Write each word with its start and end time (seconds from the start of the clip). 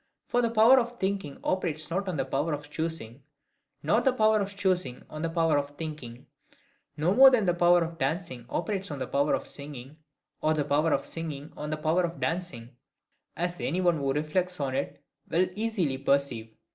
For 0.25 0.41
the 0.41 0.49
power 0.49 0.79
of 0.79 0.93
thinking 0.99 1.37
operates 1.43 1.91
not 1.91 2.07
on 2.09 2.17
the 2.17 2.25
power 2.25 2.53
of 2.53 2.71
choosing, 2.71 3.21
nor 3.83 4.01
the 4.01 4.11
power 4.11 4.39
of 4.41 4.55
choosing 4.57 5.03
on 5.11 5.21
the 5.21 5.29
power 5.29 5.59
of 5.59 5.77
thinking; 5.77 6.25
no 6.97 7.13
more 7.13 7.29
than 7.29 7.45
the 7.45 7.53
power 7.53 7.83
of 7.83 7.99
dancing 7.99 8.47
operates 8.49 8.89
on 8.89 8.97
the 8.97 9.05
power 9.05 9.35
of 9.35 9.45
singing, 9.45 9.97
or 10.41 10.55
the 10.55 10.65
power 10.65 10.91
of 10.91 11.05
singing 11.05 11.53
on 11.55 11.69
the 11.69 11.77
power 11.77 12.01
of 12.01 12.19
dancing, 12.19 12.75
as 13.37 13.59
any 13.61 13.79
one 13.79 13.97
who 13.99 14.11
reflects 14.11 14.59
on 14.59 14.73
it 14.73 15.03
will 15.29 15.47
easily 15.55 15.99
perceive. 15.99 16.51